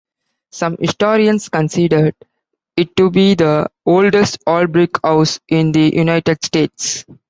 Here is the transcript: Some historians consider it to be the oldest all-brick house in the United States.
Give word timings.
Some 0.51 0.77
historians 0.79 1.47
consider 1.49 2.11
it 2.75 2.95
to 2.95 3.11
be 3.11 3.35
the 3.35 3.69
oldest 3.85 4.39
all-brick 4.47 4.97
house 5.03 5.39
in 5.47 5.73
the 5.73 5.93
United 5.95 6.43
States. 6.43 7.05